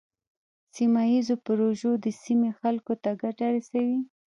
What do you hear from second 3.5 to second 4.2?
رسوي.